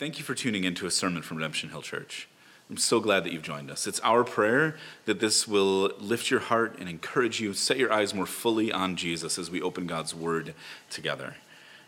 [0.00, 2.26] Thank you for tuning in to a sermon from Redemption Hill Church.
[2.70, 3.86] I'm so glad that you've joined us.
[3.86, 8.14] It's our prayer that this will lift your heart and encourage you, set your eyes
[8.14, 10.54] more fully on Jesus as we open God's Word
[10.88, 11.34] together.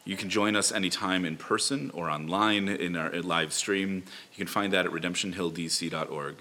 [0.04, 4.04] You can join us anytime in person or online in our live stream.
[4.32, 6.36] You can find that at redemptionhilldc.org.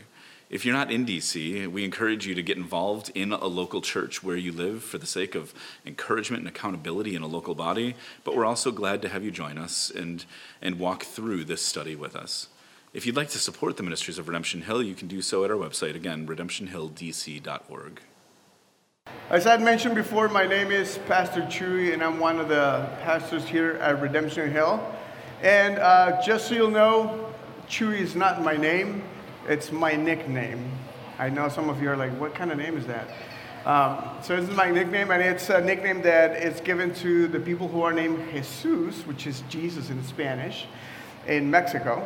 [0.51, 4.21] If you're not in DC, we encourage you to get involved in a local church
[4.21, 5.53] where you live for the sake of
[5.85, 7.95] encouragement and accountability in a local body.
[8.25, 10.25] But we're also glad to have you join us and,
[10.61, 12.49] and walk through this study with us.
[12.93, 15.51] If you'd like to support the ministries of Redemption Hill, you can do so at
[15.51, 18.01] our website, again, redemptionhilldc.org.
[19.29, 23.45] As I'd mentioned before, my name is Pastor Chuy, and I'm one of the pastors
[23.45, 24.85] here at Redemption Hill.
[25.41, 27.33] And uh, just so you'll know,
[27.69, 29.01] Chuy is not my name.
[29.47, 30.71] It's my nickname.
[31.17, 33.07] I know some of you are like, what kind of name is that?
[33.65, 37.39] Um, so this is my nickname, and it's a nickname that is given to the
[37.39, 40.67] people who are named Jesus, which is Jesus in Spanish,
[41.27, 42.03] in Mexico.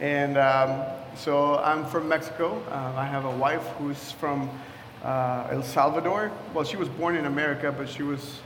[0.00, 0.82] And um,
[1.14, 2.62] so I'm from Mexico.
[2.70, 4.50] Uh, I have a wife who's from
[5.02, 6.30] uh, El Salvador.
[6.54, 8.40] Well, she was born in America, but she was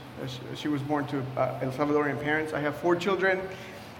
[0.55, 2.53] she was born to uh, El Salvadorian parents.
[2.53, 3.41] I have four children.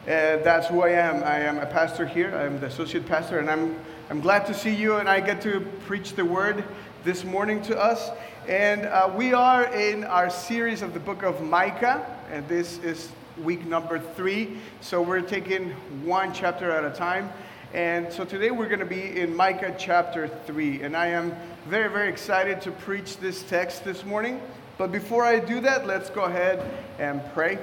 [0.05, 1.23] That's who I am.
[1.23, 2.33] I am a pastor here.
[2.35, 3.75] I'm the associate pastor, and I'm
[4.09, 6.65] I'm glad to see you, and I get to preach the word
[7.05, 8.09] this morning to us.
[8.49, 13.09] And uh, we are in our series of the book of Micah, and this is
[13.41, 14.57] week number three.
[14.81, 15.69] So we're taking
[16.03, 17.31] one chapter at a time.
[17.73, 20.81] And so today we're going to be in Micah chapter 3.
[20.81, 21.33] And I am
[21.67, 24.41] very, very excited to preach this text this morning.
[24.77, 26.61] But before I do that, let's go ahead
[26.99, 27.57] and pray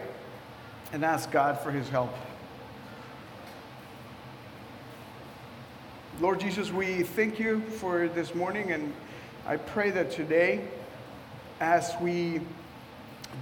[0.92, 2.12] and ask God for his help.
[6.20, 8.92] Lord Jesus, we thank you for this morning, and
[9.46, 10.60] I pray that today,
[11.60, 12.42] as we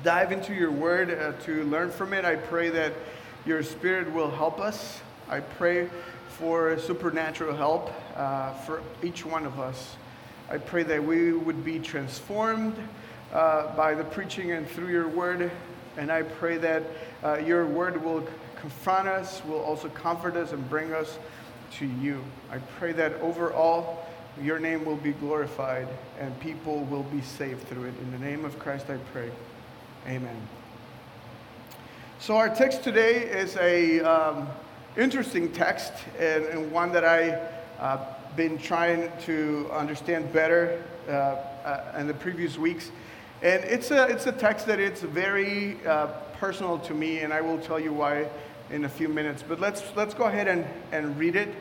[0.04, 2.92] dive into your word uh, to learn from it, I pray that
[3.44, 5.00] your spirit will help us.
[5.28, 5.90] I pray
[6.28, 9.96] for supernatural help uh, for each one of us.
[10.48, 12.76] I pray that we would be transformed
[13.32, 15.50] uh, by the preaching and through your word.
[15.96, 16.84] And I pray that
[17.24, 18.24] uh, your word will
[18.60, 21.18] confront us, will also comfort us, and bring us
[21.72, 22.22] to you.
[22.50, 24.04] I pray that overall
[24.42, 25.88] your name will be glorified
[26.20, 27.94] and people will be saved through it.
[28.00, 29.30] In the name of Christ I pray.
[30.06, 30.36] Amen.
[32.20, 34.48] So our text today is a um,
[34.96, 37.30] interesting text and, and, one that I
[37.78, 38.04] uh,
[38.36, 42.90] been trying to understand better uh, uh, in the previous weeks.
[43.40, 46.08] And it's a, it's a text that it's very uh,
[46.38, 48.28] personal to me, and I will tell you why
[48.70, 49.42] in a few minutes.
[49.46, 51.54] But let's, let's go ahead and, and read it.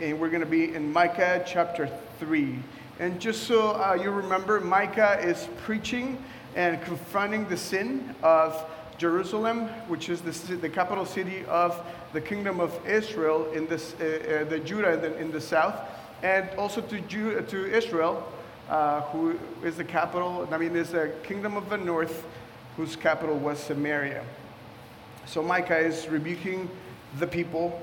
[0.00, 1.88] And we're going to be in Micah chapter
[2.18, 2.58] 3.
[2.98, 6.22] And just so uh, you remember, Micah is preaching
[6.54, 8.64] and confronting the sin of
[8.98, 14.04] Jerusalem, which is the, the capital city of the kingdom of Israel in this, uh,
[14.44, 15.74] uh, the Judah in the, in the, south,
[16.22, 18.30] and also to, to Israel,
[18.68, 22.24] uh, who is the capital, I mean, is the kingdom of the north,
[22.76, 24.24] whose capital was Samaria.
[25.26, 26.68] So Micah is rebuking
[27.18, 27.80] the people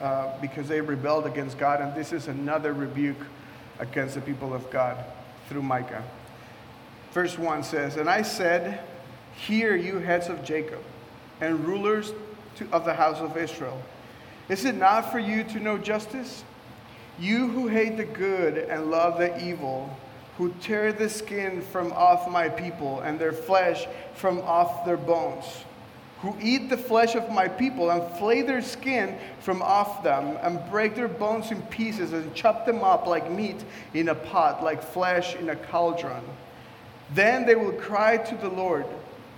[0.00, 3.20] uh, because they rebelled against God, and this is another rebuke
[3.78, 5.02] against the people of God
[5.48, 6.04] through Micah.
[7.12, 8.80] Verse 1 says, And I said,
[9.34, 10.82] Hear, you heads of Jacob,
[11.40, 12.12] and rulers
[12.56, 13.80] to, of the house of Israel.
[14.48, 16.44] Is it not for you to know justice?
[17.18, 19.94] You who hate the good and love the evil,
[20.36, 25.64] who tear the skin from off my people and their flesh from off their bones
[26.20, 30.70] who eat the flesh of my people and flay their skin from off them and
[30.70, 33.62] break their bones in pieces and chop them up like meat
[33.92, 36.22] in a pot, like flesh in a cauldron.
[37.14, 38.86] Then they will cry to the Lord,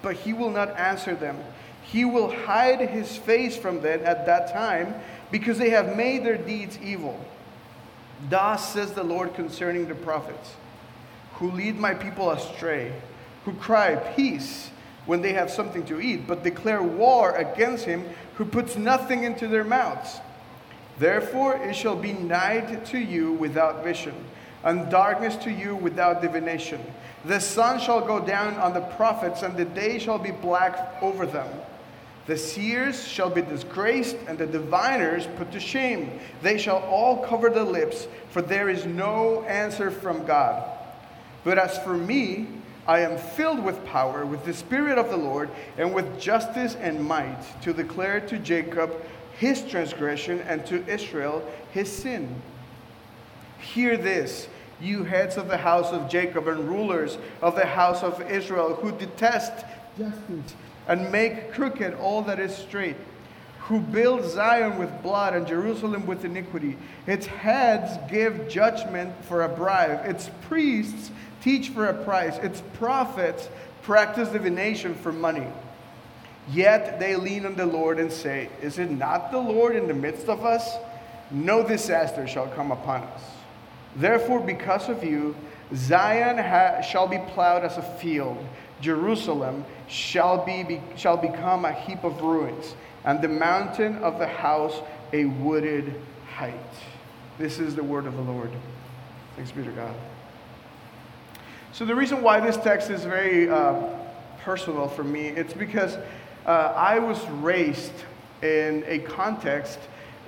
[0.02, 1.36] but he will not answer them.
[1.82, 4.94] He will hide his face from them at that time
[5.30, 7.18] because they have made their deeds evil.
[8.28, 10.54] Thus says the Lord concerning the prophets,
[11.34, 12.92] who lead my people astray,
[13.44, 14.70] who cry, Peace
[15.08, 18.04] when they have something to eat, but declare war against him
[18.34, 20.20] who puts nothing into their mouths.
[20.98, 24.14] Therefore it shall be night to you without vision,
[24.64, 26.78] and darkness to you without divination.
[27.24, 31.24] The sun shall go down on the prophets, and the day shall be black over
[31.24, 31.48] them.
[32.26, 36.20] The seers shall be disgraced, and the diviners put to shame.
[36.42, 40.62] They shall all cover their lips, for there is no answer from God.
[41.44, 42.48] But as for me,
[42.88, 47.04] I am filled with power, with the Spirit of the Lord, and with justice and
[47.04, 49.04] might, to declare to Jacob
[49.38, 52.40] his transgression and to Israel his sin.
[53.60, 54.48] Hear this,
[54.80, 58.90] you heads of the house of Jacob and rulers of the house of Israel, who
[58.92, 59.66] detest
[59.98, 60.54] justice
[60.88, 62.96] and make crooked all that is straight
[63.68, 66.78] who build Zion with blood and Jerusalem with iniquity.
[67.06, 70.06] Its heads give judgment for a bribe.
[70.06, 71.10] Its priests
[71.48, 72.36] teach for a price.
[72.38, 73.48] Its prophets
[73.82, 75.46] practice divination for money.
[76.50, 79.94] Yet they lean on the Lord and say, Is it not the Lord in the
[79.94, 80.76] midst of us?
[81.30, 83.22] No disaster shall come upon us.
[83.96, 85.34] Therefore, because of you,
[85.74, 88.38] Zion ha- shall be plowed as a field,
[88.82, 92.74] Jerusalem shall, be, be, shall become a heap of ruins,
[93.04, 94.80] and the mountain of the house
[95.14, 95.94] a wooded
[96.34, 96.54] height.
[97.38, 98.50] This is the word of the Lord.
[99.36, 99.94] Thanks be to God.
[101.78, 103.80] So, the reason why this text is very uh,
[104.40, 105.96] personal for me, it's because
[106.44, 107.92] uh, I was raised
[108.42, 109.78] in a context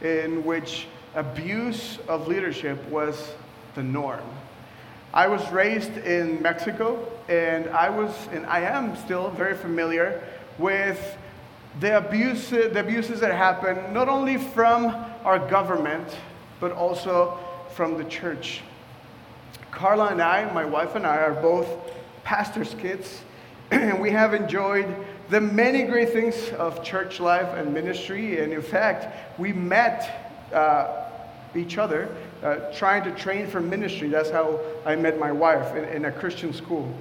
[0.01, 0.87] in which
[1.17, 3.33] abuse of leadership was
[3.75, 4.23] the norm.
[5.13, 10.23] I was raised in Mexico, and I was, and I am still very familiar
[10.57, 11.19] with
[11.81, 14.95] the, abuse, the abuses that happen not only from
[15.25, 16.17] our government,
[16.61, 17.41] but also
[17.75, 18.63] from the church.
[19.71, 21.67] Carla and I, my wife and I, are both
[22.25, 23.23] pastors' kids,
[23.71, 24.95] and we have enjoyed
[25.29, 28.41] the many great things of church life and ministry.
[28.41, 31.05] And in fact, we met uh,
[31.55, 34.09] each other uh, trying to train for ministry.
[34.09, 36.93] That's how I met my wife in, in a Christian school.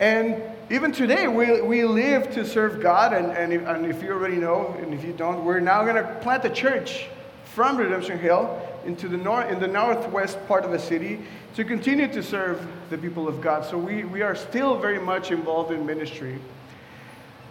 [0.00, 3.12] And even today, we, we live to serve God.
[3.12, 5.96] And, and, if, and if you already know, and if you don't, we're now going
[5.96, 7.06] to plant a church
[7.44, 11.20] from Redemption Hill into the north, in the northwest part of the city
[11.54, 13.64] to continue to serve the people of God.
[13.64, 16.38] So we, we are still very much involved in ministry.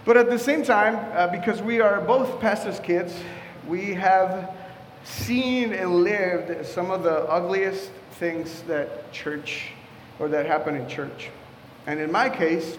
[0.05, 3.13] But at the same time, uh, because we are both pastors' kids,
[3.67, 4.55] we have
[5.03, 9.71] seen and lived some of the ugliest things that church
[10.19, 11.29] or that happen in church.
[11.87, 12.77] And in my case,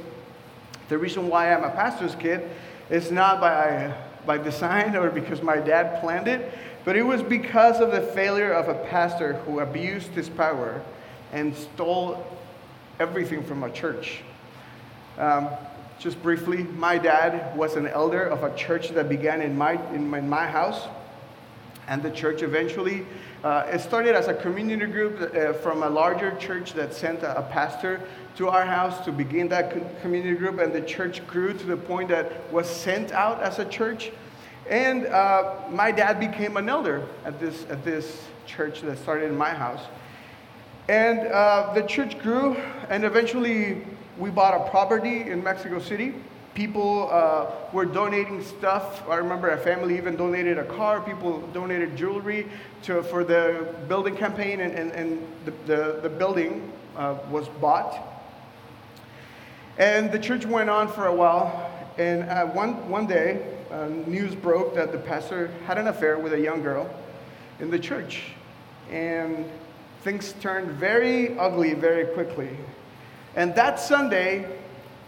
[0.89, 2.49] the reason why I'm a pastor's kid
[2.91, 3.95] is not by,
[4.27, 6.53] by design or because my dad planned it,
[6.85, 10.83] but it was because of the failure of a pastor who abused his power
[11.33, 12.27] and stole
[12.99, 14.23] everything from a church.
[15.19, 15.49] Um,
[15.99, 20.09] just briefly, my dad was an elder of a church that began in my, in
[20.09, 20.89] my, in my house
[21.91, 23.05] and the church eventually.
[23.45, 27.39] Uh, it started as a community group uh, from a larger church that sent a,
[27.39, 28.01] a, pastor
[28.37, 31.77] to our house to begin that co- community group, and the church grew to the
[31.77, 34.13] point that was sent out as a church.
[34.69, 39.37] And uh, my dad became an elder at this, at this church that started in
[39.37, 39.83] my house.
[40.89, 42.55] And uh, the church grew,
[42.89, 43.83] and eventually
[44.17, 46.15] we bought a property in Mexico City
[46.55, 49.09] people uh, were donating stuff.
[49.09, 51.01] I remember a family even donated a car.
[51.01, 52.47] People donated jewelry
[52.83, 58.07] to, for the building campaign, and, and, and the, the, the building uh, was bought.
[59.79, 61.71] And the church went on for a while.
[61.99, 66.33] And uh, one, one day, uh, news broke that the pastor had an affair with
[66.33, 66.93] a young girl
[67.61, 68.23] in the church.
[68.91, 69.47] And
[70.03, 72.51] things turned very ugly very quickly.
[73.37, 74.51] And that Sunday,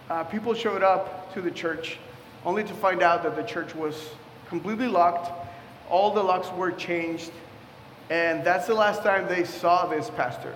[0.09, 1.99] uh, people showed up to the church,
[2.45, 4.11] only to find out that the church was
[4.49, 5.31] completely locked.
[5.89, 7.31] All the locks were changed,
[8.11, 10.55] and that's the last time they saw this pastor.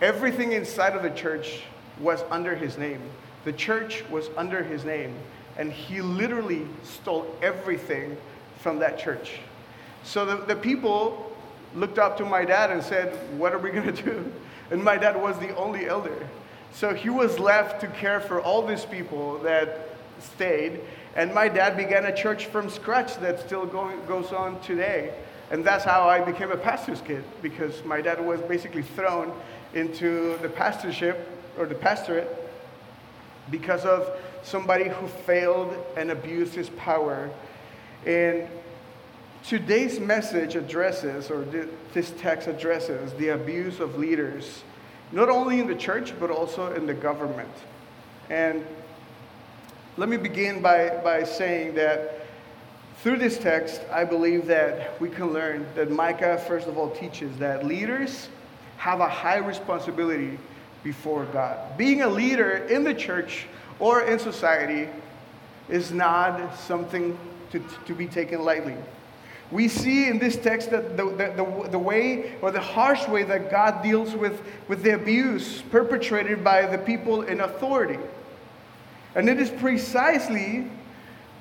[0.00, 1.60] Everything inside of the church
[2.00, 3.00] was under his name.
[3.44, 5.14] The church was under his name,
[5.56, 8.16] and he literally stole everything
[8.58, 9.40] from that church.
[10.04, 11.32] So the, the people
[11.74, 14.32] looked up to my dad and said, What are we going to do?
[14.70, 16.26] And my dad was the only elder.
[16.72, 19.88] So he was left to care for all these people that
[20.20, 20.80] stayed.
[21.16, 25.14] And my dad began a church from scratch that still goes on today.
[25.50, 29.32] And that's how I became a pastor's kid, because my dad was basically thrown
[29.74, 32.28] into the pastorship or the pastorate
[33.50, 34.10] because of
[34.42, 37.30] somebody who failed and abused his power.
[38.06, 38.46] And
[39.42, 41.44] today's message addresses, or
[41.94, 44.62] this text addresses, the abuse of leaders
[45.12, 47.48] not only in the church, but also in the government.
[48.30, 48.64] And
[49.96, 52.26] let me begin by, by saying that
[53.02, 57.36] through this text, I believe that we can learn that Micah, first of all, teaches
[57.38, 58.28] that leaders
[58.76, 60.38] have a high responsibility
[60.82, 61.76] before God.
[61.76, 63.46] Being a leader in the church
[63.78, 64.88] or in society
[65.68, 67.18] is not something
[67.50, 68.76] to, to be taken lightly.
[69.50, 73.22] We see in this text that the, the, the, the, way or the harsh way
[73.22, 77.98] that God deals with, with the abuse perpetrated by the people in authority.
[79.14, 80.70] And it is precisely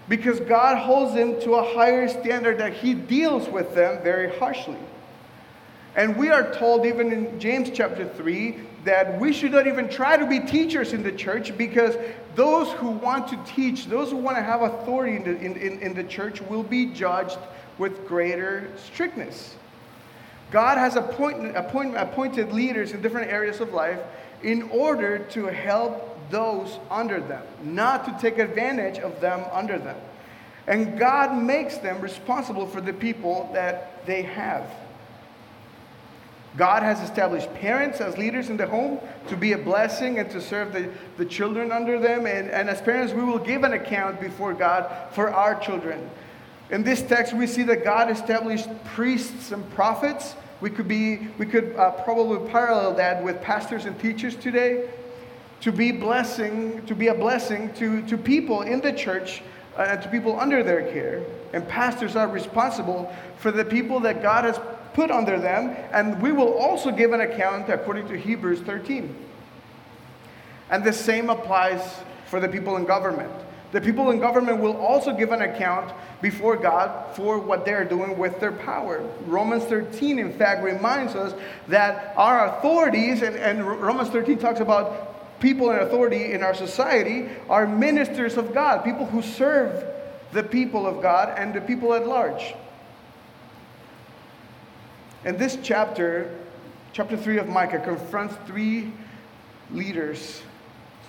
[0.07, 4.77] because God holds them to a higher standard that He deals with them very harshly.
[5.97, 10.15] And we are told, even in James chapter 3, that we should not even try
[10.15, 11.97] to be teachers in the church because
[12.35, 15.79] those who want to teach, those who want to have authority in the, in, in,
[15.79, 17.39] in the church, will be judged
[17.77, 19.55] with greater strictness.
[20.51, 23.99] God has appointed, appoint, appointed leaders in different areas of life
[24.43, 29.97] in order to help those under them, not to take advantage of them under them.
[30.67, 34.69] And God makes them responsible for the people that they have.
[36.57, 40.41] God has established parents as leaders in the home to be a blessing and to
[40.41, 42.25] serve the, the children under them.
[42.25, 46.09] And, and as parents, we will give an account before God for our children.
[46.69, 50.35] In this text, we see that God established priests and prophets.
[50.59, 54.89] We could, be, we could uh, probably parallel that with pastors and teachers today
[55.61, 59.41] to be blessing, to be a blessing to, to people in the church
[59.77, 61.23] uh, and to people under their care.
[61.53, 64.59] And pastors are responsible for the people that God has
[64.93, 69.15] put under them, and we will also give an account according to Hebrews 13.
[70.69, 71.81] And the same applies
[72.25, 73.31] for the people in government.
[73.71, 78.17] The people in government will also give an account before God for what they're doing
[78.17, 79.01] with their power.
[79.25, 85.39] Romans 13, in fact, reminds us that our authorities, and, and Romans 13 talks about
[85.41, 89.83] people in authority in our society, are ministers of God, people who serve
[90.31, 92.55] the people of God and the people at large.
[95.25, 96.33] And this chapter,
[96.93, 98.93] chapter 3 of Micah, confronts three
[99.71, 100.41] leaders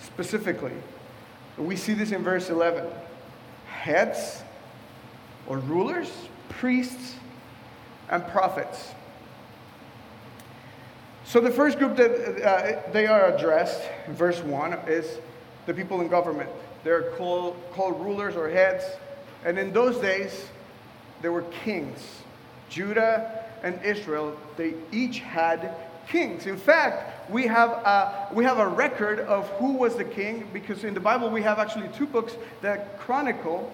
[0.03, 0.73] specifically.
[1.59, 2.87] We see this in verse 11
[3.67, 4.43] heads
[5.47, 6.11] or rulers,
[6.49, 7.17] priests,
[8.11, 8.93] and prophets.
[11.25, 15.19] So, the first group that uh, they are addressed, verse 1, is
[15.67, 16.49] the people in government.
[16.85, 18.85] They're called, called rulers or heads.
[19.45, 20.47] And in those days,
[21.21, 22.23] there were kings.
[22.71, 25.75] Judah and Israel, they each had
[26.09, 26.47] kings.
[26.47, 30.85] In fact, we have, a, we have a record of who was the king because
[30.85, 33.73] in the Bible we have actually two books that chronicle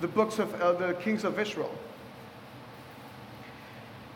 [0.00, 1.72] the books of uh, the kings of Israel.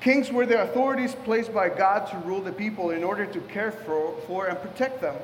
[0.01, 3.71] Kings were the authorities placed by God to rule the people in order to care
[3.71, 5.15] for, for and protect them.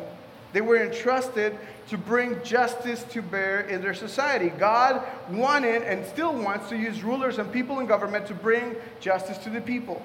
[0.53, 4.49] They were entrusted to bring justice to bear in their society.
[4.49, 9.39] God wanted and still wants to use rulers and people in government to bring justice
[9.39, 10.01] to the people.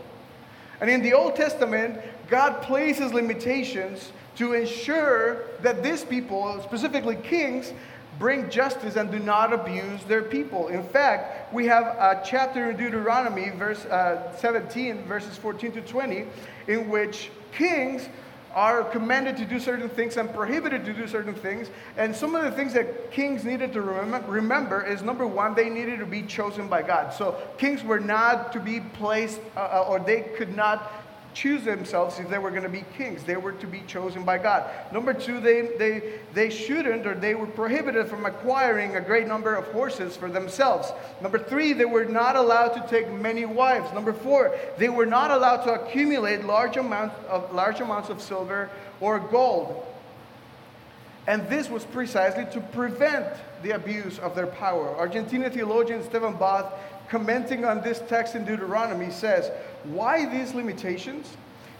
[0.83, 1.97] And in the Old Testament,
[2.27, 7.71] God places limitations to ensure that these people, specifically kings,
[8.19, 10.67] bring justice and do not abuse their people.
[10.67, 16.25] In fact, we have a chapter in Deuteronomy, verse uh, 17, verses 14 to 20,
[16.67, 18.09] in which kings
[18.53, 21.69] are commanded to do certain things and prohibited to do certain things.
[21.97, 25.99] And some of the things that kings needed to remember is number one, they needed
[25.99, 27.13] to be chosen by God.
[27.13, 30.91] So kings were not to be placed, uh, uh or they could not
[31.33, 33.23] choose themselves if they were going to be kings.
[33.23, 34.69] They were to be chosen by God.
[34.91, 39.55] Number two, they, they, they shouldn't or they were prohibited from acquiring a great number
[39.55, 40.91] of horses for themselves.
[41.21, 43.93] Number three, they were not allowed to take many wives.
[43.93, 48.69] Number four, they were not allowed to accumulate large amounts of, large amounts of silver
[48.99, 49.85] or gold.
[51.25, 53.27] And this was precisely to prevent
[53.61, 54.93] the abuse of their power.
[54.97, 56.71] Argentine theologian Stephen Voth
[57.09, 59.51] commenting on this text in Deuteronomy, says,
[59.83, 61.35] Why these limitations?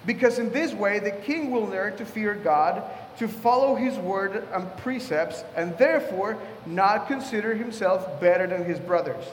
[0.06, 2.84] Because in this way the king will learn to fear God,
[3.18, 9.26] to follow his word and precepts, and therefore not consider himself better than his brothers.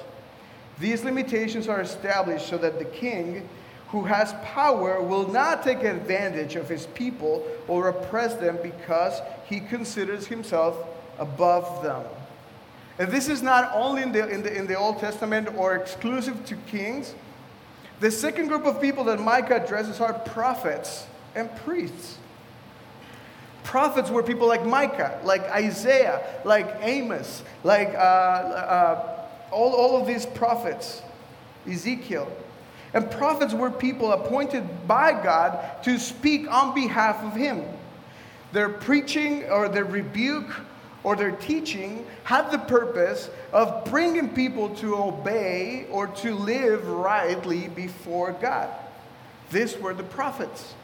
[0.78, 3.48] These limitations are established so that the king
[3.88, 9.60] who has power will not take advantage of his people or oppress them because he
[9.60, 10.76] considers himself
[11.18, 12.04] above them.
[13.00, 16.44] And this is not only in the, in, the, in the Old Testament or exclusive
[16.44, 17.14] to kings.
[18.00, 22.18] The second group of people that Micah addresses are prophets and priests.
[23.64, 30.06] Prophets were people like Micah, like Isaiah, like Amos, like uh, uh, all, all of
[30.06, 31.00] these prophets,
[31.66, 32.30] Ezekiel.
[32.92, 37.64] And prophets were people appointed by God to speak on behalf of Him.
[38.52, 40.50] Their preaching or their rebuke
[41.02, 47.68] or their teaching had the purpose of bringing people to obey or to live rightly
[47.68, 48.68] before God.
[49.50, 50.74] These were the prophets.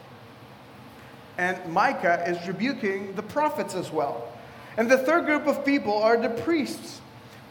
[1.37, 4.27] And Micah is rebuking the prophets as well.
[4.75, 6.99] And the third group of people are the priests.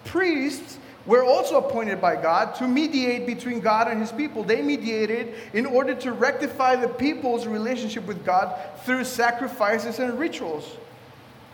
[0.05, 4.43] Priests were also appointed by God to mediate between God and his people.
[4.43, 10.77] They mediated in order to rectify the people's relationship with God through sacrifices and rituals.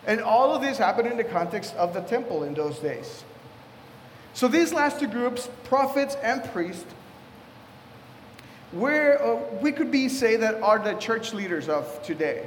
[0.06, 3.24] And all of this happened in the context of the temple in those days.
[4.34, 6.86] So these last two groups, prophets and priests,
[8.72, 12.46] where uh, we could be say that are the church leaders of today.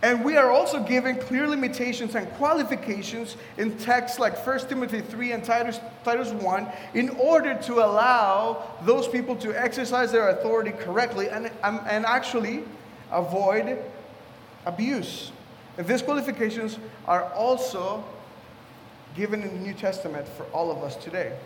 [0.00, 5.32] And we are also given clear limitations and qualifications in texts like 1 Timothy 3
[5.32, 11.28] and Titus, Titus 1 in order to allow those people to exercise their authority correctly
[11.28, 12.62] and, um, and actually
[13.10, 13.78] avoid
[14.66, 15.32] abuse.
[15.78, 18.04] And these qualifications are also
[19.14, 21.36] given in the New Testament for all of us today.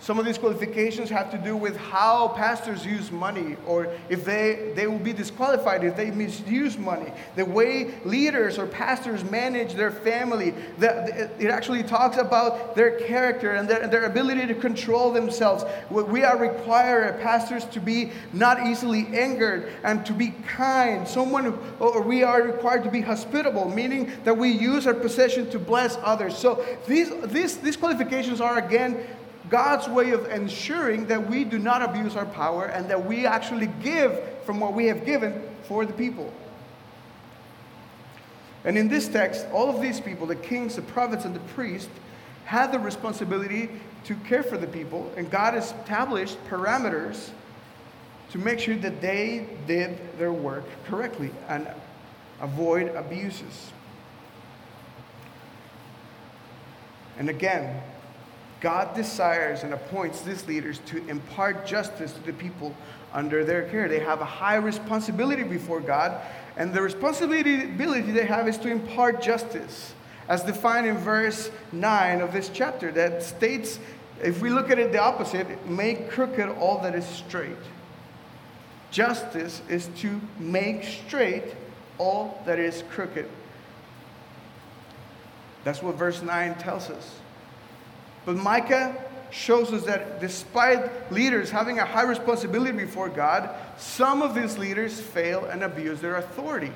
[0.00, 4.72] Some of these qualifications have to do with how pastors use money, or if they,
[4.74, 7.12] they will be disqualified if they misuse money.
[7.36, 10.54] The way leaders or pastors manage their family.
[10.78, 15.64] The, it actually talks about their character and their, their ability to control themselves.
[15.90, 21.06] We are required as pastors to be not easily angered and to be kind.
[21.06, 25.58] Someone, or we are required to be hospitable, meaning that we use our possession to
[25.58, 26.38] bless others.
[26.38, 29.06] So these, these, these qualifications are again
[29.50, 33.66] God's way of ensuring that we do not abuse our power and that we actually
[33.82, 36.32] give from what we have given for the people.
[38.64, 41.90] And in this text, all of these people, the kings, the prophets, and the priests,
[42.44, 43.68] had the responsibility
[44.04, 47.30] to care for the people, and God established parameters
[48.30, 51.68] to make sure that they did their work correctly and
[52.40, 53.72] avoid abuses.
[57.18, 57.82] And again,
[58.60, 62.74] God desires and appoints these leaders to impart justice to the people
[63.12, 63.88] under their care.
[63.88, 66.20] They have a high responsibility before God,
[66.56, 69.94] and the responsibility they have is to impart justice,
[70.28, 73.78] as defined in verse 9 of this chapter, that states,
[74.22, 77.56] if we look at it the opposite, make crooked all that is straight.
[78.90, 81.54] Justice is to make straight
[81.96, 83.28] all that is crooked.
[85.64, 87.18] That's what verse 9 tells us.
[88.30, 88.94] But Micah
[89.32, 95.00] shows us that despite leaders having a high responsibility before God, some of these leaders
[95.00, 96.70] fail and abuse their authority.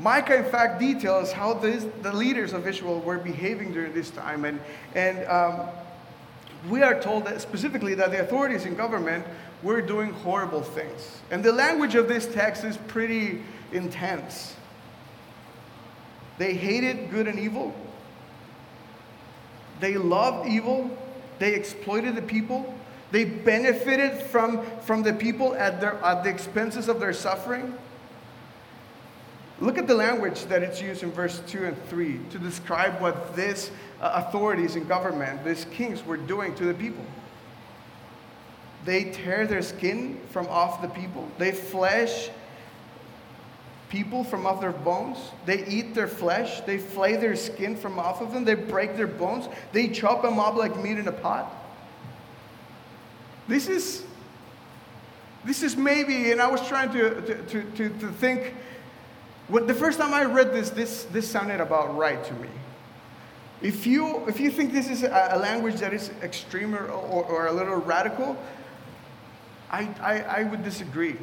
[0.00, 4.44] Micah, in fact, details how this, the leaders of Israel were behaving during this time.
[4.44, 4.58] And,
[4.96, 5.68] and um,
[6.68, 9.24] we are told that specifically that the authorities in government
[9.62, 11.20] were doing horrible things.
[11.30, 14.56] And the language of this text is pretty intense.
[16.38, 17.72] They hated good and evil,
[19.80, 20.90] they loved evil,
[21.38, 22.74] they exploited the people,
[23.10, 27.74] they benefited from, from the people at, their, at the expenses of their suffering.
[29.60, 33.34] Look at the language that it's used in verse 2 and 3 to describe what
[33.34, 37.04] these uh, authorities in government, these kings, were doing to the people.
[38.84, 42.30] They tear their skin from off the people, they flesh
[43.88, 45.18] people from off their bones.
[45.44, 46.60] They eat their flesh.
[46.62, 48.44] They flay their skin from off of them.
[48.44, 49.48] They break their bones.
[49.72, 51.52] They chop them up like meat in a pot.
[53.48, 54.04] This is,
[55.44, 58.54] this is maybe, and I was trying to, to, to, to, think,
[59.46, 62.48] when the first time I read this, this, this sounded about right to me.
[63.62, 67.24] If you, if you think this is a, a language that is extreme or, or,
[67.24, 68.36] or a little radical,
[69.70, 71.16] I, I, I would disagree.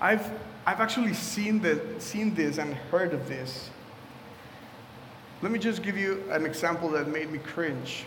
[0.00, 0.28] I've,
[0.66, 3.70] I've actually seen, the, seen this and heard of this.
[5.42, 8.04] Let me just give you an example that made me cringe.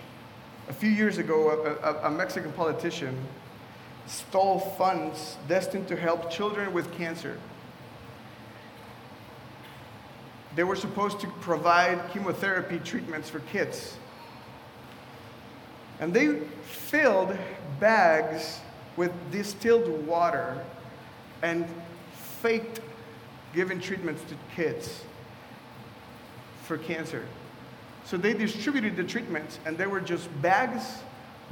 [0.67, 3.17] A few years ago, a, a, a Mexican politician
[4.05, 7.37] stole funds destined to help children with cancer.
[10.55, 13.95] They were supposed to provide chemotherapy treatments for kids.
[15.99, 17.37] And they filled
[17.79, 18.59] bags
[18.95, 20.63] with distilled water
[21.41, 21.65] and
[22.41, 22.81] faked
[23.53, 25.03] giving treatments to kids
[26.63, 27.25] for cancer.
[28.05, 30.99] So they distributed the treatments, and they were just bags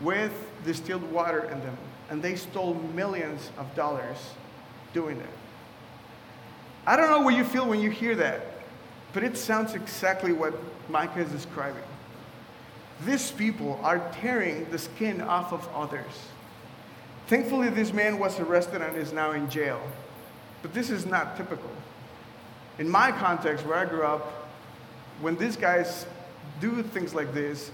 [0.01, 0.33] with
[0.65, 1.77] distilled water in them.
[2.09, 4.17] And they stole millions of dollars
[4.93, 5.29] doing it.
[6.85, 8.45] I don't know what you feel when you hear that,
[9.13, 10.53] but it sounds exactly what
[10.89, 11.83] Micah is describing.
[13.05, 16.13] These people are tearing the skin off of others
[17.27, 19.81] Thankfully, this man was arrested and is now in jail.
[20.61, 21.69] But this is not typical.
[22.79, 24.49] In my context, where I grew up,
[25.19, 26.05] when these guys
[26.61, 27.71] do things like this,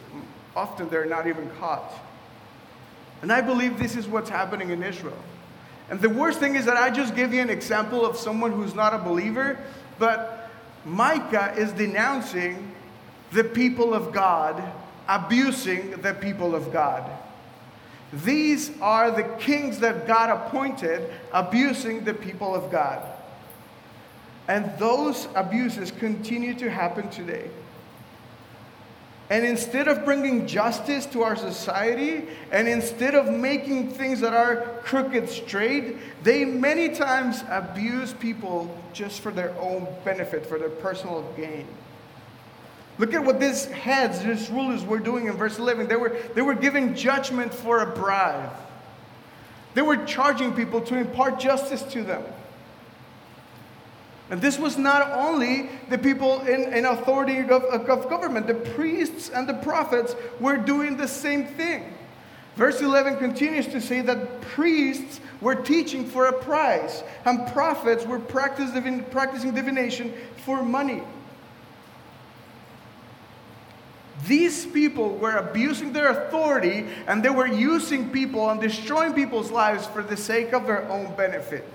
[0.56, 1.94] often they're not even caught.
[3.22, 5.18] And I believe this is what's happening in Israel.
[5.90, 8.74] And the worst thing is that I just give you an example of someone who's
[8.74, 9.60] not a believer,
[10.00, 10.50] but
[10.86, 12.72] Micah is denouncing
[13.32, 14.64] the people of God,
[15.08, 17.10] abusing the people of God.
[18.14, 23.02] These are the kings that God appointed abusing the people of God.
[24.48, 27.50] And those abuses continue to happen today.
[29.30, 34.58] And instead of bringing justice to our society, and instead of making things that are
[34.84, 41.24] crooked straight, they many times abuse people just for their own benefit, for their personal
[41.36, 41.66] gain.
[42.98, 45.88] Look at what these heads, these rulers were doing in verse 11.
[45.88, 48.54] They were, they were giving judgment for a bribe.
[49.74, 52.24] They were charging people to impart justice to them.
[54.30, 59.30] And this was not only the people in, in authority of, of government, the priests
[59.30, 61.94] and the prophets were doing the same thing.
[62.56, 68.20] Verse 11 continues to say that priests were teaching for a price, and prophets were
[68.20, 70.14] practicing, practicing divination
[70.46, 71.02] for money.
[74.28, 79.86] These people were abusing their authority and they were using people and destroying people's lives
[79.88, 81.68] for the sake of their own benefit.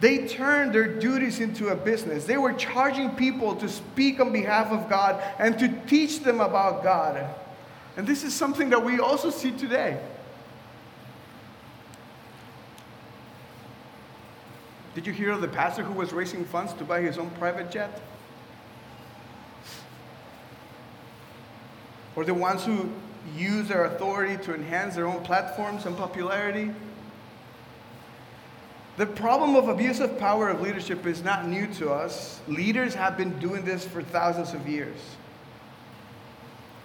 [0.00, 2.24] They turned their duties into a business.
[2.24, 6.84] They were charging people to speak on behalf of God and to teach them about
[6.84, 7.28] God.
[7.96, 9.98] And this is something that we also see today.
[14.94, 17.70] Did you hear of the pastor who was raising funds to buy his own private
[17.70, 18.00] jet?
[22.18, 22.90] Or the ones who
[23.36, 26.72] use their authority to enhance their own platforms and popularity?
[28.96, 32.40] The problem of abuse of power of leadership is not new to us.
[32.48, 34.98] Leaders have been doing this for thousands of years.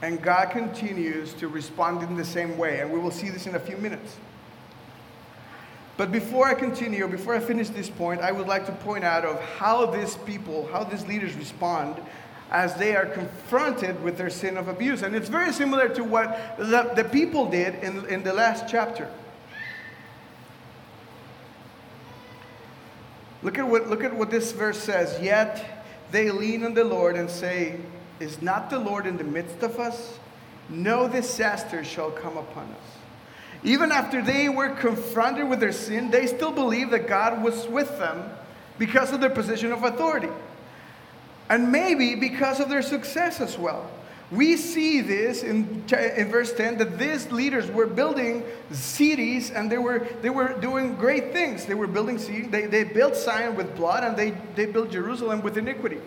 [0.04, 3.56] And God continues to respond in the same way, and we will see this in
[3.56, 4.18] a few minutes.
[5.98, 9.26] But before I continue, before I finish this point, I would like to point out
[9.26, 12.00] of how these people, how these leaders respond
[12.54, 15.02] as they are confronted with their sin of abuse.
[15.02, 19.10] And it's very similar to what the, the people did in, in the last chapter.
[23.42, 25.20] Look at what, look at what this verse says.
[25.20, 27.80] Yet they lean on the Lord and say,
[28.20, 30.20] Is not the Lord in the midst of us?
[30.70, 32.94] No disaster shall come upon us.
[33.64, 37.98] Even after they were confronted with their sin, they still believed that God was with
[37.98, 38.30] them
[38.78, 40.30] because of their position of authority.
[41.50, 43.90] And maybe because of their success as well.
[44.32, 49.78] We see this in, in verse 10 that these leaders were building cities and they
[49.78, 51.66] were, they were doing great things.
[51.66, 55.44] They were building cities, they, they built Zion with blood and they, they built Jerusalem
[55.44, 56.00] with iniquity.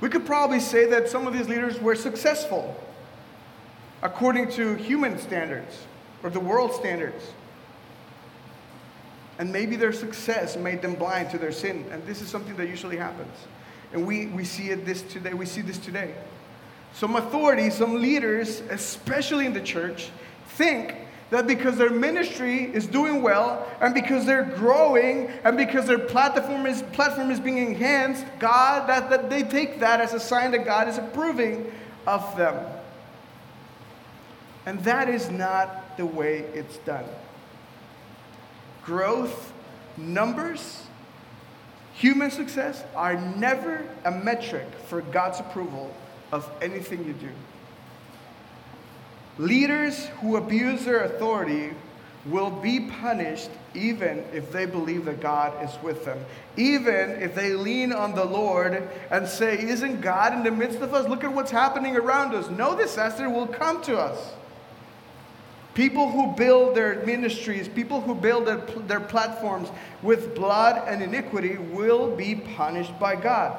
[0.00, 2.76] We could probably say that some of these leaders were successful
[4.02, 5.86] according to human standards
[6.22, 7.24] or the world standards.
[9.38, 11.84] And maybe their success made them blind to their sin.
[11.90, 13.34] And this is something that usually happens.
[13.92, 15.34] And we, we see it this today.
[15.34, 16.14] We see this today.
[16.94, 20.08] Some authorities, some leaders, especially in the church,
[20.48, 20.94] think
[21.30, 26.66] that because their ministry is doing well and because they're growing and because their platform
[26.66, 30.64] is, platform is being enhanced, God, that, that they take that as a sign that
[30.64, 31.70] God is approving
[32.06, 32.64] of them.
[34.64, 37.04] And that is not the way it's done.
[38.86, 39.52] Growth,
[39.96, 40.86] numbers,
[41.96, 45.94] Human success are never a metric for God's approval
[46.30, 47.30] of anything you do.
[49.38, 51.70] Leaders who abuse their authority
[52.26, 56.18] will be punished even if they believe that God is with them.
[56.58, 60.92] Even if they lean on the Lord and say, Isn't God in the midst of
[60.92, 61.08] us?
[61.08, 62.50] Look at what's happening around us.
[62.50, 64.32] No disaster will come to us.
[65.76, 69.68] People who build their ministries, people who build their, their platforms
[70.00, 73.54] with blood and iniquity will be punished by God.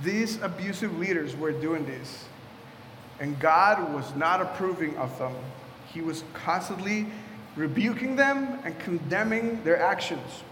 [0.00, 2.24] These abusive leaders were doing this,
[3.20, 5.34] and God was not approving of them.
[5.92, 7.06] He was constantly
[7.54, 10.42] rebuking them and condemning their actions.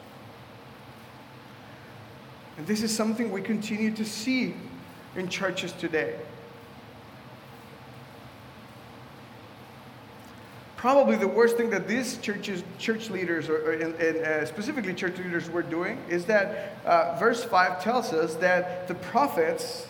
[2.58, 4.54] And this is something we continue to see
[5.16, 6.16] in churches today.
[10.76, 15.18] Probably the worst thing that these churches, church leaders, or, and, and uh, specifically church
[15.18, 19.86] leaders, were doing is that uh, verse 5 tells us that the prophets,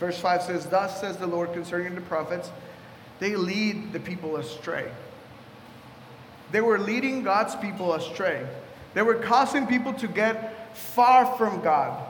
[0.00, 2.50] verse 5 says, Thus says the Lord concerning the prophets,
[3.20, 4.90] they lead the people astray.
[6.50, 8.44] They were leading God's people astray.
[8.94, 12.04] They were causing people to get far from God.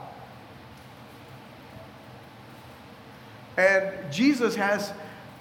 [3.57, 4.91] And Jesus has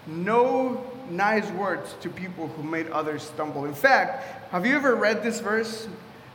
[0.07, 3.65] no nice words to people who made others stumble.
[3.65, 5.89] In fact, have you ever read this verse?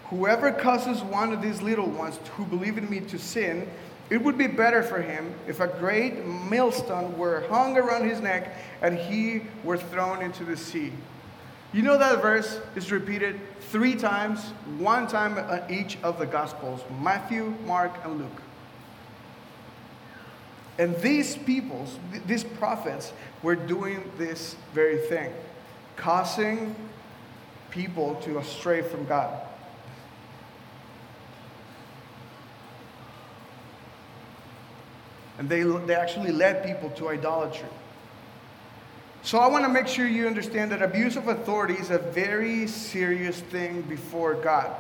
[0.06, 3.70] Whoever causes one of these little ones who believe in me to sin,
[4.10, 8.58] it would be better for him if a great millstone were hung around his neck
[8.82, 10.92] and he were thrown into the sea.
[11.72, 13.40] You know that verse is repeated
[13.70, 14.42] three times,
[14.80, 18.42] one time in each of the Gospels Matthew, Mark, and Luke.
[20.80, 23.12] And these peoples, these prophets,
[23.44, 25.34] were doing this very thing,
[25.98, 26.74] causing
[27.70, 29.42] people to astray from God.
[35.38, 37.68] And they, they actually led people to idolatry.
[39.22, 42.68] So I want to make sure you understand that abuse of authority is a very
[42.68, 44.74] serious thing before God.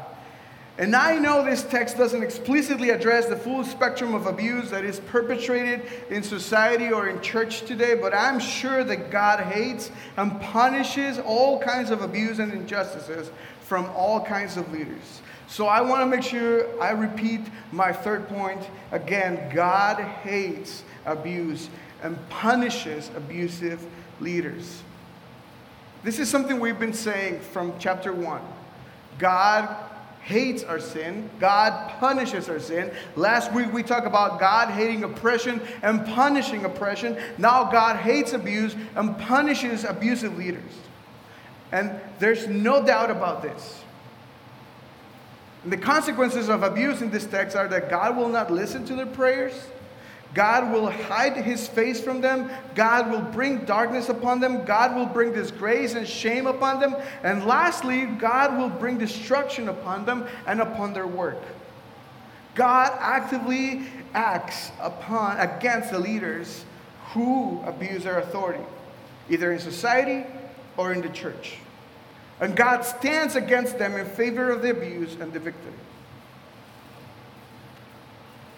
[0.79, 5.01] And I know this text doesn't explicitly address the full spectrum of abuse that is
[5.01, 11.19] perpetrated in society or in church today, but I'm sure that God hates and punishes
[11.19, 15.21] all kinds of abuse and injustices from all kinds of leaders.
[15.49, 17.41] So I want to make sure I repeat
[17.73, 18.61] my third point
[18.93, 21.69] again God hates abuse
[22.01, 23.85] and punishes abusive
[24.21, 24.81] leaders.
[26.03, 28.41] This is something we've been saying from chapter 1.
[29.17, 29.88] God
[30.29, 32.91] hates our sin, God punishes our sin.
[33.15, 37.17] Last week we talked about God hating oppression and punishing oppression.
[37.39, 40.71] Now God hates abuse and punishes abusive leaders.
[41.71, 43.83] And there's no doubt about this.
[45.63, 48.95] And the consequences of abuse in this text are that God will not listen to
[48.95, 49.53] their prayers.
[50.33, 52.51] God will hide his face from them.
[52.75, 54.63] God will bring darkness upon them.
[54.63, 56.95] God will bring disgrace and shame upon them.
[57.23, 61.41] And lastly, God will bring destruction upon them and upon their work.
[62.53, 66.63] God actively acts upon against the leaders
[67.13, 68.63] who abuse their authority,
[69.29, 70.25] either in society
[70.77, 71.57] or in the church.
[72.39, 75.73] And God stands against them in favor of the abuse and the victim.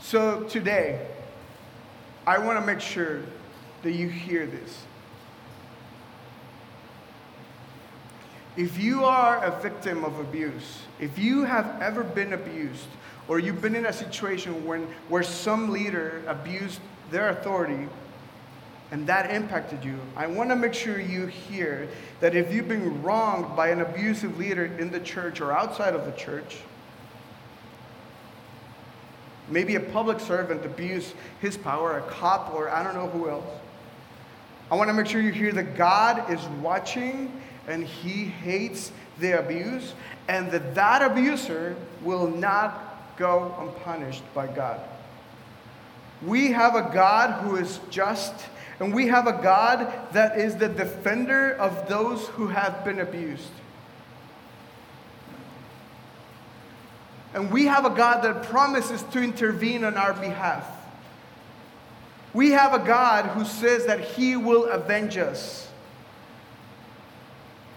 [0.01, 1.07] So today,
[2.31, 3.19] I want to make sure
[3.83, 4.83] that you hear this.
[8.55, 12.87] If you are a victim of abuse, if you have ever been abused,
[13.27, 17.89] or you've been in a situation when, where some leader abused their authority
[18.91, 21.89] and that impacted you, I want to make sure you hear
[22.21, 26.05] that if you've been wronged by an abusive leader in the church or outside of
[26.05, 26.59] the church,
[29.51, 33.45] Maybe a public servant abused his power, a cop, or I don't know who else.
[34.71, 39.37] I want to make sure you hear that God is watching and he hates the
[39.37, 39.93] abuse,
[40.27, 44.79] and that that abuser will not go unpunished by God.
[46.25, 48.33] We have a God who is just,
[48.79, 53.51] and we have a God that is the defender of those who have been abused.
[57.33, 60.67] And we have a God that promises to intervene on our behalf.
[62.33, 65.67] We have a God who says that he will avenge us.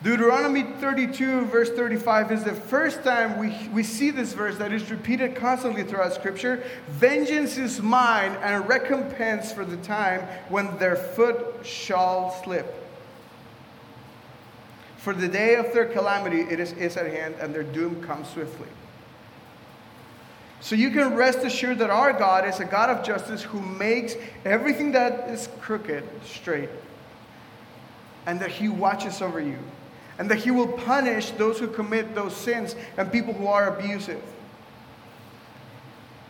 [0.03, 4.91] Deuteronomy 32, verse 35, is the first time we, we see this verse that is
[4.91, 6.63] repeated constantly throughout Scripture.
[6.89, 12.83] Vengeance is mine and recompense for the time when their foot shall slip.
[14.99, 18.29] For the day of their calamity it is, is at hand, and their doom comes
[18.29, 18.69] swiftly.
[20.65, 24.15] So you can rest assured that our God is a God of justice who makes
[24.47, 26.71] everything that is crooked straight.
[28.25, 29.59] And that He watches over you.
[30.19, 34.23] And that He will punish those who commit those sins and people who are abusive.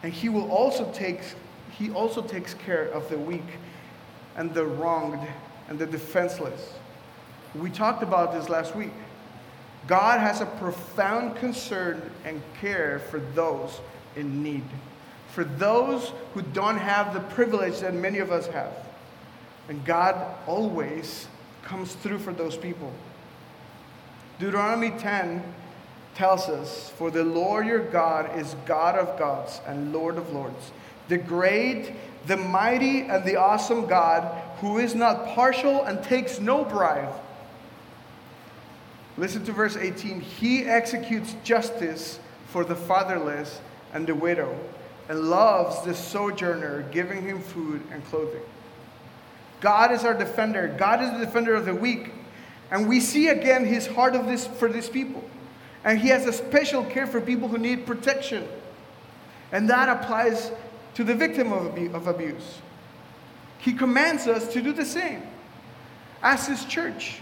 [0.03, 1.21] And He will also take,
[1.71, 3.61] He also takes care of the weak
[4.35, 5.29] and the wronged
[5.69, 6.73] and the defenseless.
[7.55, 8.95] We talked about this last week.
[9.87, 13.79] God has a profound concern and care for those
[14.17, 14.65] in need,
[15.29, 18.73] for those who don't have the privilege that many of us have.
[19.69, 21.27] And God always
[21.63, 22.93] comes through for those people.
[24.39, 25.43] Deuteronomy 10
[26.15, 30.73] tells us, For the Lord your God is God of gods and Lord of lords,
[31.09, 31.93] the great,
[32.27, 34.25] the mighty, and the awesome God
[34.59, 37.13] who is not partial and takes no bribe.
[39.17, 40.21] Listen to verse 18.
[40.21, 43.61] He executes justice for the fatherless
[43.95, 44.59] and the widow,
[45.09, 48.43] and loves the sojourner, giving him food and clothing.
[49.61, 50.75] God is our defender.
[50.79, 52.13] God is the defender of the weak.
[52.71, 55.25] And we see again his heart of this for these people.
[55.85, 58.47] And he has a special care for people who need protection.
[59.53, 60.51] And that applies
[60.95, 62.59] to the victim of abuse.
[63.59, 65.23] He commands us to do the same
[66.23, 67.21] as his church.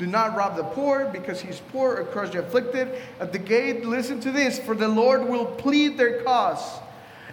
[0.00, 2.88] Do not rob the poor because he's poor or crush the afflicted.
[3.20, 6.80] At the gate, listen to this for the Lord will plead their cause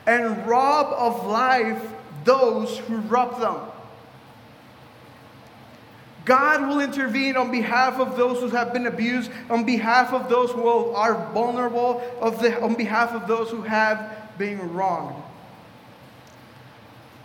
[0.06, 1.82] and rob of life
[2.26, 3.56] those who rob them.
[6.26, 10.52] God will intervene on behalf of those who have been abused, on behalf of those
[10.52, 15.16] who are vulnerable, of the, on behalf of those who have been wronged.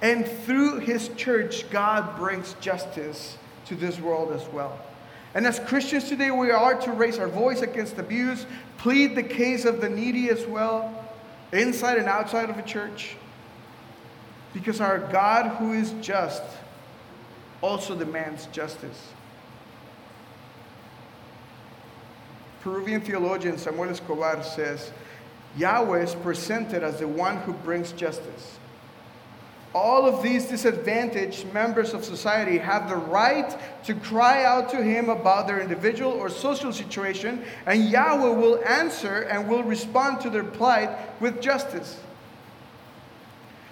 [0.03, 4.79] And through his church, God brings justice to this world as well.
[5.35, 8.45] And as Christians today, we are to raise our voice against abuse,
[8.79, 11.07] plead the case of the needy as well,
[11.53, 13.17] inside and outside of a church.
[14.53, 16.43] Because our God, who is just,
[17.63, 19.09] also demands justice.
[22.61, 24.93] Peruvian theologian Samuel Escobar says
[25.57, 28.59] Yahweh is presented as the one who brings justice.
[29.75, 35.09] All of these disadvantaged members of society have the right to cry out to Him
[35.09, 40.45] about their individual or social situation, and Yahweh will answer and will respond to their
[40.45, 41.99] plight with justice.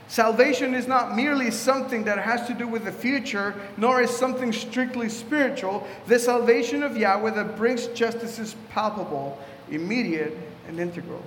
[0.09, 4.53] Salvation is not merely something that has to do with the future, nor is something
[4.53, 5.87] strictly spiritual.
[6.07, 9.39] The salvation of Yahweh that brings justice is palpable,
[9.71, 10.37] immediate,
[10.67, 11.23] and integral.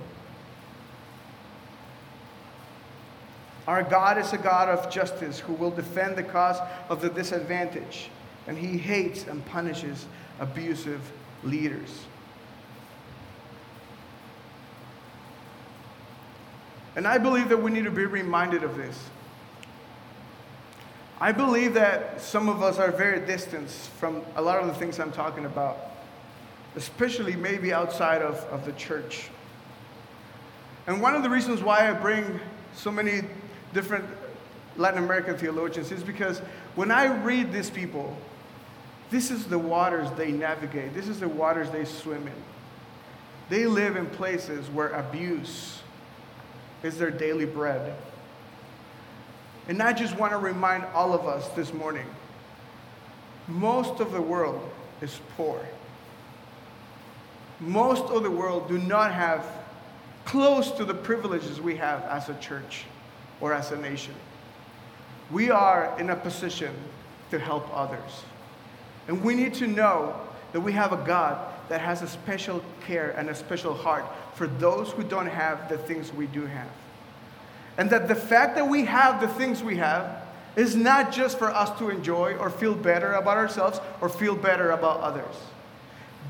[3.66, 8.08] Our God is a God of justice who will defend the cause of the disadvantaged,
[8.46, 10.06] and he hates and punishes
[10.38, 11.00] abusive
[11.42, 12.04] leaders.
[16.96, 18.98] And I believe that we need to be reminded of this.
[21.20, 25.00] I believe that some of us are very distant from a lot of the things
[25.00, 25.78] I'm talking about,
[26.76, 29.28] especially maybe outside of, of the church.
[30.86, 32.40] And one of the reasons why I bring
[32.74, 33.22] so many
[33.74, 34.06] different
[34.76, 36.38] Latin American theologians is because
[36.74, 38.16] when I read these people,
[39.10, 42.42] this is the waters they navigate, this is the waters they swim in.
[43.50, 45.80] They live in places where abuse,
[46.82, 47.94] is their daily bread.
[49.68, 52.06] And I just want to remind all of us this morning
[53.46, 54.70] most of the world
[55.02, 55.60] is poor.
[57.60, 59.46] Most of the world do not have
[60.24, 62.84] close to the privileges we have as a church
[63.40, 64.14] or as a nation.
[65.30, 66.74] We are in a position
[67.30, 68.24] to help others.
[69.08, 70.18] And we need to know
[70.52, 74.46] that we have a God that has a special care and a special heart for
[74.46, 76.70] those who don't have the things we do have.
[77.76, 80.22] And that the fact that we have the things we have
[80.56, 84.70] is not just for us to enjoy or feel better about ourselves or feel better
[84.70, 85.34] about others.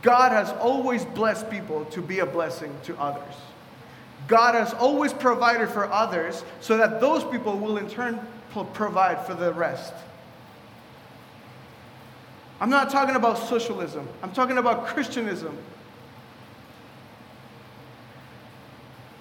[0.00, 3.34] God has always blessed people to be a blessing to others.
[4.26, 8.20] God has always provided for others so that those people will in turn
[8.72, 9.92] provide for the rest.
[12.60, 15.58] I'm not talking about socialism, I'm talking about Christianism.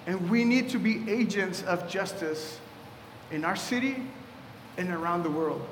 [0.06, 2.60] And we need to be agents of justice
[3.30, 4.02] in our city
[4.76, 5.66] and around the world.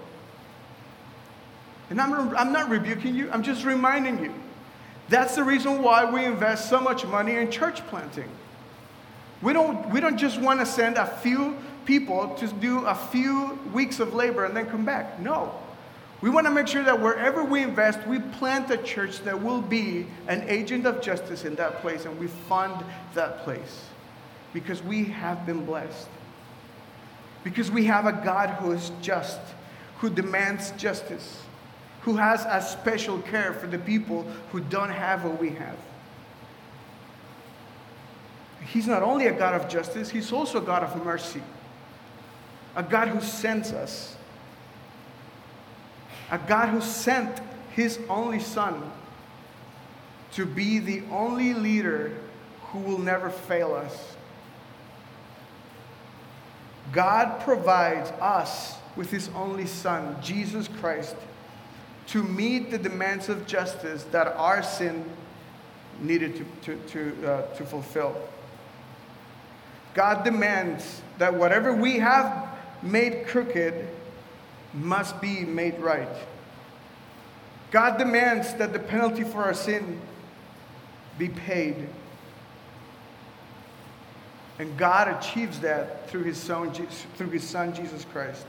[1.90, 4.32] And I'm, I'm not rebuking you, I'm just reminding you.
[5.08, 8.30] That's the reason why we invest so much money in church planting.
[9.42, 13.58] We don't, we don't just want to send a few people to do a few
[13.74, 15.18] weeks of labor and then come back.
[15.18, 15.52] No.
[16.20, 19.60] We want to make sure that wherever we invest, we plant a church that will
[19.60, 23.84] be an agent of justice in that place and we fund that place
[24.52, 26.08] because we have been blessed.
[27.42, 29.40] Because we have a God who is just,
[29.98, 31.42] who demands justice,
[32.02, 35.76] who has a special care for the people who don't have what we have.
[38.66, 41.42] He's not only a God of justice, He's also a God of mercy,
[42.76, 44.16] a God who sends us,
[46.30, 48.90] a God who sent His only Son
[50.32, 52.16] to be the only leader
[52.66, 54.16] who will never fail us.
[56.90, 61.16] God provides us with His only Son, Jesus Christ,
[62.08, 65.04] to meet the demands of justice that our sin
[66.00, 68.16] needed to, to, to, uh, to fulfill.
[69.94, 72.48] God demands that whatever we have
[72.82, 73.88] made crooked
[74.74, 76.08] must be made right.
[77.70, 80.00] God demands that the penalty for our sin
[81.18, 81.88] be paid.
[84.58, 86.72] And God achieves that through his son,
[87.16, 88.46] through his son Jesus Christ.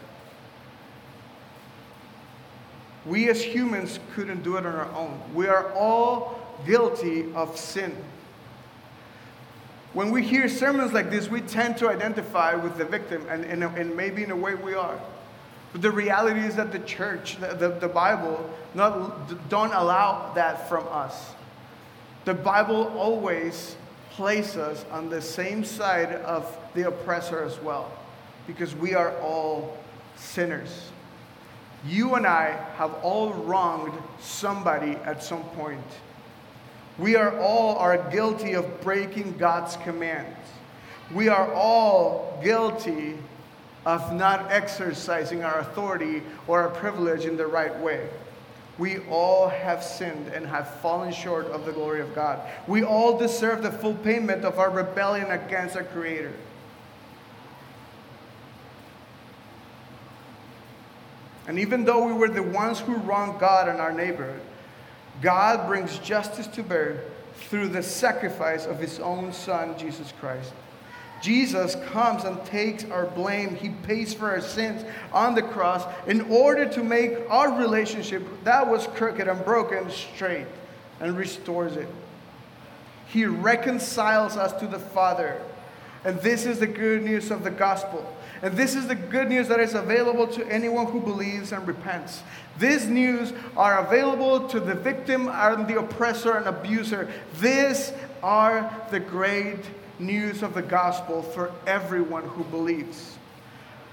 [3.06, 5.20] We as humans couldn't do it on our own.
[5.34, 7.96] We are all guilty of sin.
[9.94, 13.64] When we hear sermons like this, we tend to identify with the victim, and, and,
[13.64, 15.00] and maybe in a way we are.
[15.72, 20.68] But the reality is that the church, the, the, the Bible, not, don't allow that
[20.68, 21.34] from us.
[22.26, 23.76] The Bible always
[24.12, 27.92] places us on the same side of the oppressor as well,
[28.48, 29.78] because we are all
[30.16, 30.90] sinners.
[31.86, 35.82] You and I have all wronged somebody at some point.
[36.98, 40.38] We are all are guilty of breaking God's commands.
[41.14, 43.18] We are all guilty
[43.86, 48.08] of not exercising our authority or our privilege in the right way.
[48.78, 52.40] We all have sinned and have fallen short of the glory of God.
[52.68, 56.34] We all deserve the full payment of our rebellion against our Creator.
[61.46, 64.40] And even though we were the ones who wronged God and our neighbor,
[65.24, 67.00] God brings justice to bear
[67.36, 70.52] through the sacrifice of his own Son, Jesus Christ.
[71.22, 73.56] Jesus comes and takes our blame.
[73.56, 78.68] He pays for our sins on the cross in order to make our relationship that
[78.68, 80.48] was crooked and broken straight
[81.00, 81.88] and restores it.
[83.08, 85.42] He reconciles us to the Father.
[86.04, 88.06] And this is the good news of the gospel.
[88.44, 92.22] And this is the good news that is available to anyone who believes and repents.
[92.60, 97.10] These news are available to the victim and the oppressor and abuser.
[97.40, 99.62] These are the great
[99.98, 103.18] news of the gospel for everyone who believes.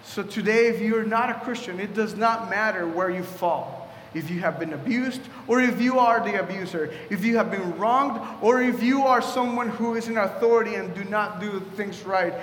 [0.03, 3.89] So today, if you're not a Christian, it does not matter where you fall.
[4.15, 7.79] If you have been abused, or if you are the abuser, if you have been
[7.79, 12.03] wronged, or if you are someone who is in authority and do not do things
[12.03, 12.35] right,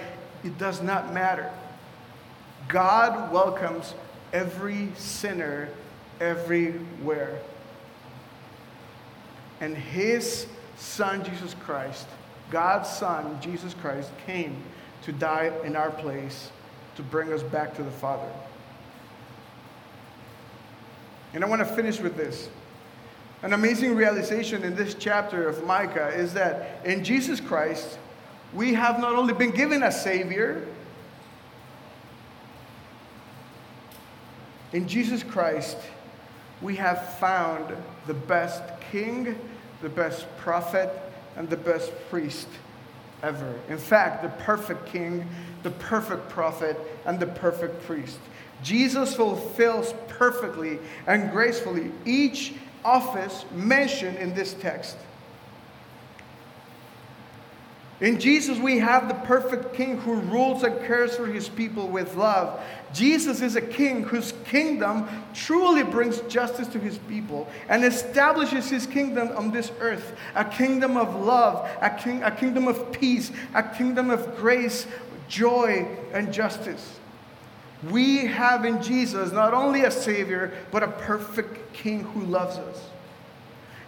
[0.46, 1.52] it does not matter.
[2.68, 3.94] God welcomes
[4.34, 5.70] every sinner
[6.20, 7.40] everywhere.
[9.60, 10.48] And his
[10.78, 12.08] son, Jesus Christ,
[12.52, 14.64] God's Son, Jesus Christ, came
[15.04, 16.52] to die in our place
[16.96, 18.30] to bring us back to the Father.
[21.34, 22.50] And I want to finish with this.
[23.44, 28.00] An amazing realization in this chapter of Micah is that in Jesus Christ,
[28.54, 30.66] we have not only been given a Savior,
[34.74, 35.78] in Jesus Christ,
[36.62, 39.38] we have found the best King,
[39.82, 40.90] the best prophet,
[41.36, 42.48] and the best priest
[43.24, 43.56] ever.
[43.70, 45.28] In fact, the perfect king,
[45.64, 48.20] the perfect prophet, and the perfect priest.
[48.64, 52.54] Jesus fulfills perfectly and gracefully each
[52.84, 54.98] office mentioned in this text.
[58.00, 62.16] In Jesus, we have the perfect king who rules and cares for his people with
[62.16, 62.60] love.
[62.94, 68.88] Jesus is a king whose kingdom truly brings justice to his people and establishes his
[68.88, 73.64] kingdom on this earth a kingdom of love, a, king, a kingdom of peace, a
[73.64, 74.88] kingdom of grace,
[75.28, 77.00] joy, and justice.
[77.90, 82.90] We have in Jesus not only a Savior, but a perfect king who loves us.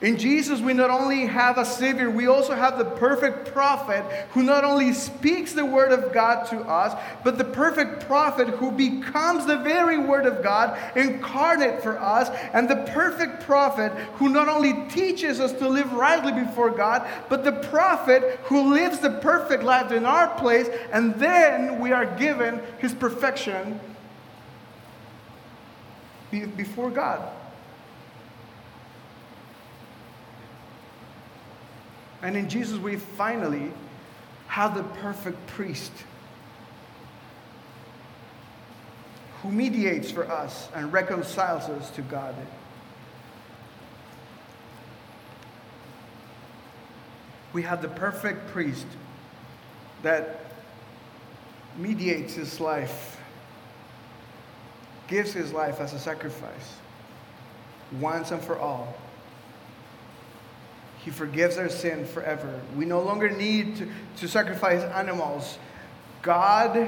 [0.01, 4.43] In Jesus, we not only have a Savior, we also have the perfect prophet who
[4.43, 9.45] not only speaks the Word of God to us, but the perfect prophet who becomes
[9.45, 14.87] the very Word of God incarnate for us, and the perfect prophet who not only
[14.89, 19.91] teaches us to live rightly before God, but the prophet who lives the perfect life
[19.91, 23.77] in our place, and then we are given his perfection
[26.31, 27.33] before God.
[32.21, 33.71] And in Jesus, we finally
[34.47, 35.91] have the perfect priest
[39.41, 42.35] who mediates for us and reconciles us to God.
[47.53, 48.85] We have the perfect priest
[50.03, 50.51] that
[51.77, 53.17] mediates his life,
[55.07, 56.73] gives his life as a sacrifice,
[57.99, 58.93] once and for all.
[61.09, 62.61] He forgives our sin forever.
[62.75, 63.87] We no longer need to,
[64.17, 65.57] to sacrifice animals.
[66.21, 66.87] God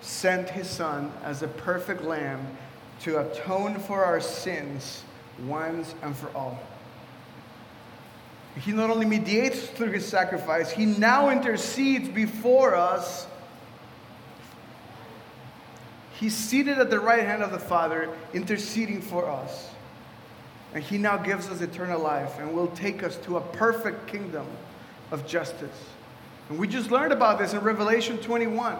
[0.00, 2.44] sent his son as a perfect lamb
[3.02, 5.04] to atone for our sins
[5.46, 6.58] once and for all.
[8.56, 13.28] He not only mediates through his sacrifice, he now intercedes before us.
[16.18, 19.70] He's seated at the right hand of the Father, interceding for us.
[20.74, 24.46] And he now gives us eternal life and will take us to a perfect kingdom
[25.10, 25.84] of justice.
[26.48, 28.76] And we just learned about this in Revelation 21.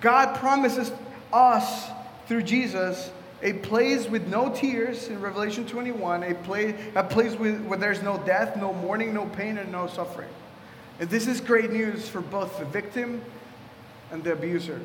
[0.00, 0.92] God promises
[1.32, 1.88] us
[2.26, 3.10] through Jesus
[3.42, 8.02] a place with no tears in Revelation 21, a place, a place with, where there's
[8.02, 10.28] no death, no mourning, no pain, and no suffering.
[10.98, 13.22] And this is great news for both the victim
[14.10, 14.80] and the abuser.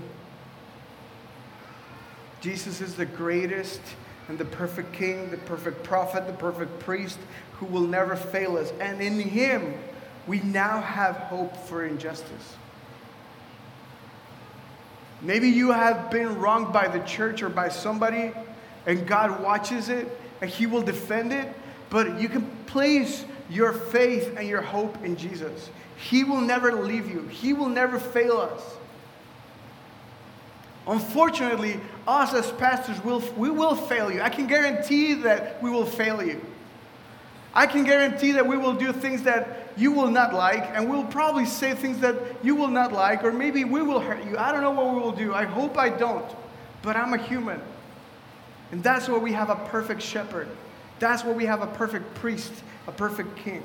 [2.41, 3.81] Jesus is the greatest
[4.27, 7.19] and the perfect king, the perfect prophet, the perfect priest
[7.53, 8.71] who will never fail us.
[8.79, 9.73] And in him,
[10.27, 12.55] we now have hope for injustice.
[15.21, 18.31] Maybe you have been wronged by the church or by somebody,
[18.87, 20.07] and God watches it
[20.41, 21.47] and He will defend it,
[21.89, 25.69] but you can place your faith and your hope in Jesus.
[25.97, 28.77] He will never leave you, He will never fail us.
[30.87, 34.21] Unfortunately, us as pastors, will, we will fail you.
[34.21, 36.41] I can guarantee that we will fail you.
[37.53, 41.05] I can guarantee that we will do things that you will not like, and we'll
[41.05, 44.37] probably say things that you will not like, or maybe we will hurt you.
[44.37, 45.33] I don't know what we will do.
[45.33, 46.25] I hope I don't,
[46.81, 47.61] but I'm a human.
[48.71, 50.47] And that's why we have a perfect shepherd.
[50.99, 52.51] That's why we have a perfect priest,
[52.87, 53.63] a perfect king.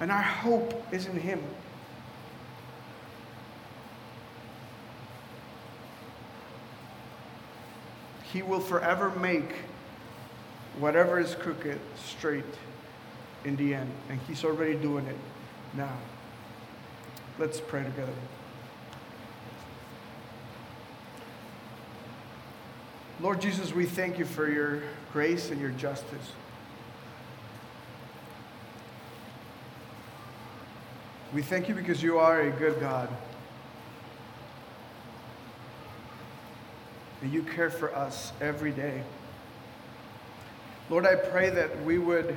[0.00, 1.42] And our hope is in him.
[8.36, 9.54] He will forever make
[10.78, 12.44] whatever is crooked straight
[13.46, 13.90] in the end.
[14.10, 15.16] And He's already doing it
[15.72, 15.96] now.
[17.38, 18.12] Let's pray together.
[23.22, 24.82] Lord Jesus, we thank you for your
[25.14, 26.32] grace and your justice.
[31.32, 33.08] We thank you because you are a good God.
[37.26, 39.02] And you care for us every day.
[40.88, 42.36] Lord, I pray that we would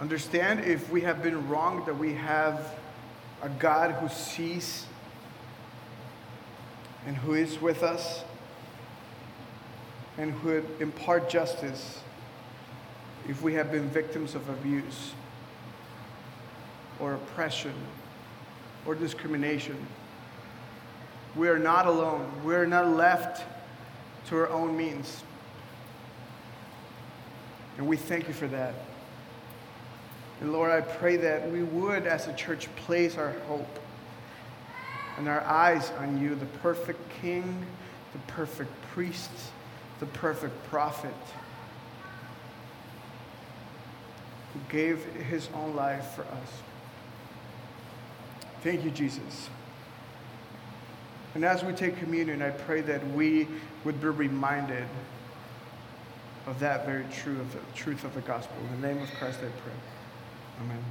[0.00, 2.74] understand if we have been wrong, that we have
[3.42, 4.86] a God who sees
[7.06, 8.24] and who is with us
[10.18, 12.00] and who would impart justice
[13.28, 15.12] if we have been victims of abuse
[16.98, 17.74] or oppression
[18.84, 19.76] or discrimination.
[21.36, 22.30] We are not alone.
[22.44, 23.44] We are not left
[24.28, 25.22] to our own means.
[27.78, 28.74] And we thank you for that.
[30.40, 33.78] And Lord, I pray that we would, as a church, place our hope
[35.16, 37.64] and our eyes on you, the perfect King,
[38.12, 39.30] the perfect priest,
[40.00, 41.14] the perfect prophet,
[44.52, 46.62] who gave his own life for us.
[48.62, 49.48] Thank you, Jesus.
[51.34, 53.48] And as we take communion, I pray that we
[53.84, 54.86] would be reminded
[56.46, 57.04] of that very
[57.52, 58.56] the truth of the gospel.
[58.74, 59.72] In the name of Christ I pray.
[60.60, 60.84] Amen.